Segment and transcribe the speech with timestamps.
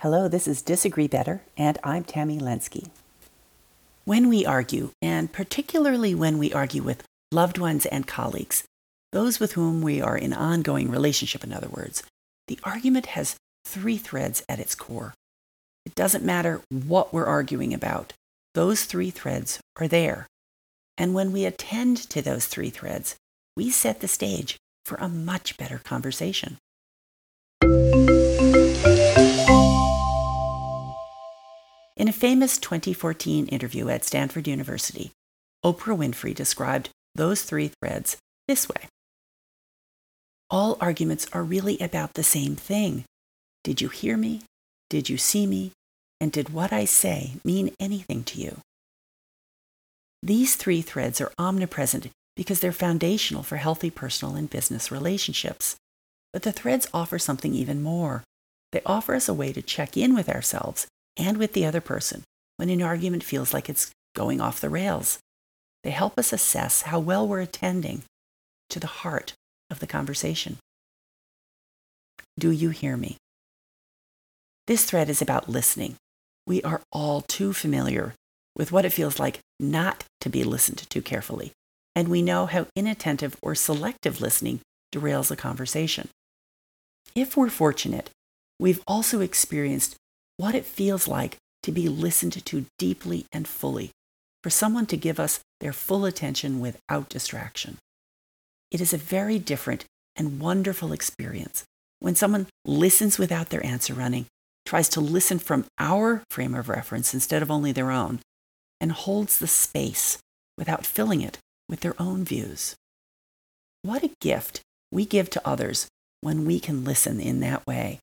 [0.00, 2.88] Hello, this is Disagree Better, and I'm Tammy Lenski.
[4.06, 8.64] When we argue, and particularly when we argue with loved ones and colleagues,
[9.12, 12.02] those with whom we are in ongoing relationship, in other words,
[12.48, 13.36] the argument has
[13.66, 15.12] three threads at its core.
[15.84, 18.14] It doesn't matter what we're arguing about,
[18.54, 20.26] those three threads are there.
[20.96, 23.16] And when we attend to those three threads,
[23.54, 26.56] we set the stage for a much better conversation.
[32.00, 35.12] In a famous 2014 interview at Stanford University,
[35.62, 38.16] Oprah Winfrey described those three threads
[38.48, 38.88] this way
[40.48, 43.04] All arguments are really about the same thing.
[43.64, 44.40] Did you hear me?
[44.88, 45.72] Did you see me?
[46.22, 48.62] And did what I say mean anything to you?
[50.22, 55.76] These three threads are omnipresent because they're foundational for healthy personal and business relationships.
[56.32, 58.24] But the threads offer something even more.
[58.72, 60.86] They offer us a way to check in with ourselves
[61.20, 62.24] and with the other person
[62.56, 65.18] when an argument feels like it's going off the rails.
[65.84, 68.02] They help us assess how well we're attending
[68.70, 69.34] to the heart
[69.70, 70.56] of the conversation.
[72.38, 73.16] Do you hear me?
[74.66, 75.96] This thread is about listening.
[76.46, 78.14] We are all too familiar
[78.56, 81.52] with what it feels like not to be listened to carefully,
[81.94, 84.60] and we know how inattentive or selective listening
[84.92, 86.08] derails a conversation.
[87.14, 88.10] If we're fortunate,
[88.58, 89.96] we've also experienced
[90.40, 93.90] what it feels like to be listened to deeply and fully,
[94.42, 97.76] for someone to give us their full attention without distraction.
[98.70, 99.84] It is a very different
[100.16, 101.64] and wonderful experience
[101.98, 104.24] when someone listens without their answer running,
[104.64, 108.20] tries to listen from our frame of reference instead of only their own,
[108.80, 110.16] and holds the space
[110.56, 111.36] without filling it
[111.68, 112.74] with their own views.
[113.82, 115.86] What a gift we give to others
[116.22, 118.00] when we can listen in that way.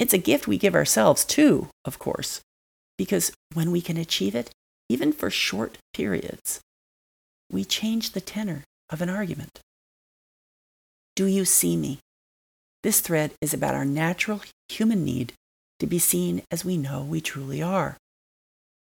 [0.00, 2.40] It's a gift we give ourselves too, of course,
[2.96, 4.50] because when we can achieve it,
[4.88, 6.60] even for short periods,
[7.52, 9.60] we change the tenor of an argument.
[11.14, 11.98] Do you see me?
[12.82, 15.34] This thread is about our natural human need
[15.80, 17.98] to be seen as we know we truly are.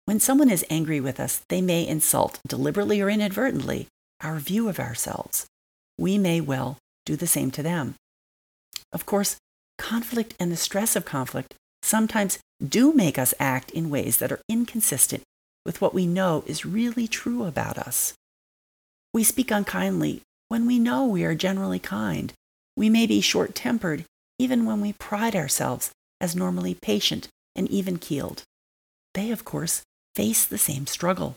[0.06, 3.86] When someone is angry with us, they may insult, deliberately or inadvertently,
[4.20, 5.46] our view of ourselves.
[5.96, 7.94] We may well do the same to them.
[8.92, 9.36] Of course,
[9.78, 14.40] conflict and the stress of conflict sometimes do make us act in ways that are
[14.48, 15.22] inconsistent
[15.64, 18.14] with what we know is really true about us.
[19.12, 22.32] We speak unkindly when we know we are generally kind.
[22.76, 24.04] We may be short tempered
[24.38, 28.42] even when we pride ourselves as normally patient and even keeled.
[29.14, 29.82] They, of course,
[30.16, 31.36] face the same struggle.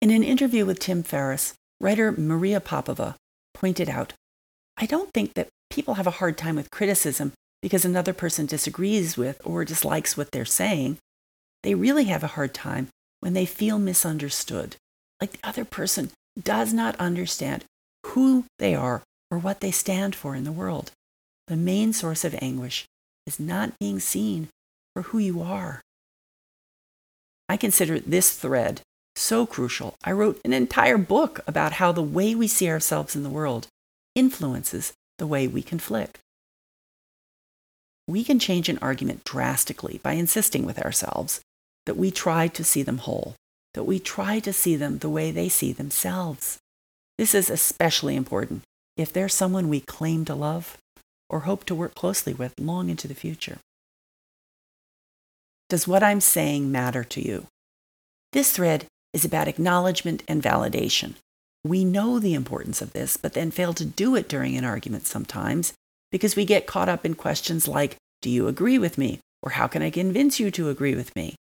[0.00, 3.16] In an interview with Tim Ferriss, writer Maria Popova
[3.52, 4.12] pointed out
[4.76, 9.16] I don't think that people have a hard time with criticism because another person disagrees
[9.16, 10.98] with or dislikes what they're saying.
[11.64, 14.76] They really have a hard time when they feel misunderstood,
[15.20, 17.64] like the other person does not understand
[18.06, 19.02] who they are
[19.32, 20.92] or what they stand for in the world.
[21.48, 22.84] The main source of anguish
[23.26, 24.50] is not being seen
[24.94, 25.80] for who you are.
[27.48, 28.80] I consider this thread
[29.16, 29.94] so crucial.
[30.04, 33.66] I wrote an entire book about how the way we see ourselves in the world
[34.14, 36.18] influences the way we conflict.
[38.06, 41.40] We can change an argument drastically by insisting with ourselves
[41.86, 43.34] that we try to see them whole,
[43.72, 46.58] that we try to see them the way they see themselves.
[47.16, 48.62] This is especially important
[48.96, 50.76] if they're someone we claim to love
[51.28, 53.58] or hope to work closely with long into the future.
[55.68, 57.46] Does what I'm saying matter to you?
[58.32, 61.14] This thread is about acknowledgement and validation.
[61.64, 65.06] We know the importance of this, but then fail to do it during an argument
[65.06, 65.72] sometimes
[66.12, 69.20] because we get caught up in questions like, Do you agree with me?
[69.42, 71.34] or How can I convince you to agree with me?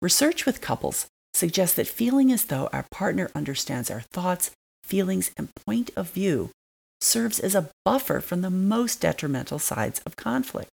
[0.00, 4.52] Research with couples suggests that feeling as though our partner understands our thoughts,
[4.84, 6.50] feelings, and point of view
[7.00, 10.70] serves as a buffer from the most detrimental sides of conflict.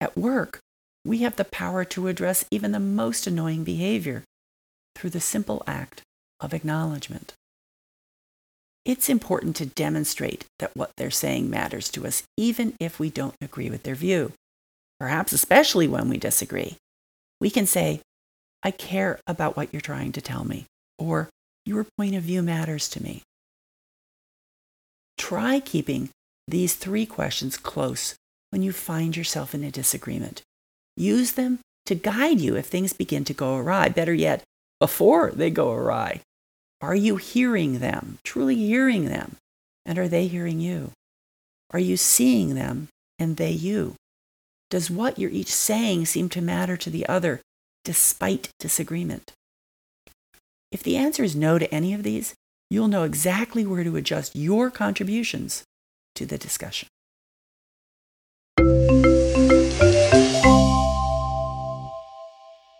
[0.00, 0.60] At work,
[1.04, 4.22] we have the power to address even the most annoying behavior
[4.94, 6.02] through the simple act
[6.40, 7.32] of acknowledgement.
[8.84, 13.34] It's important to demonstrate that what they're saying matters to us, even if we don't
[13.40, 14.32] agree with their view,
[15.00, 16.76] perhaps especially when we disagree.
[17.40, 18.00] We can say,
[18.62, 20.66] I care about what you're trying to tell me,
[20.98, 21.28] or
[21.64, 23.22] your point of view matters to me.
[25.18, 26.10] Try keeping
[26.46, 28.14] these three questions close
[28.50, 30.42] when you find yourself in a disagreement.
[30.96, 33.88] Use them to guide you if things begin to go awry.
[33.88, 34.42] Better yet,
[34.78, 36.20] before they go awry.
[36.80, 39.36] Are you hearing them, truly hearing them?
[39.84, 40.92] And are they hearing you?
[41.70, 42.88] Are you seeing them
[43.18, 43.94] and they you?
[44.68, 47.40] Does what you're each saying seem to matter to the other
[47.84, 49.32] despite disagreement?
[50.72, 52.34] If the answer is no to any of these,
[52.68, 55.62] you'll know exactly where to adjust your contributions
[56.16, 56.88] to the discussion.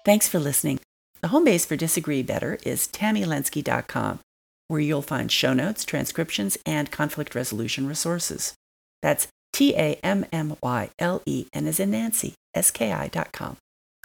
[0.05, 0.81] Thanks for listening.
[1.21, 4.21] The home base for Disagree Better is tammylenski.com,
[4.69, 8.55] where you'll find show notes, transcriptions, and conflict resolution resources.
[9.03, 13.57] That's T A M M Y L E N as in Nancy, S K I.com.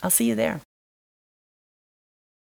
[0.01, 0.61] I'll see you there.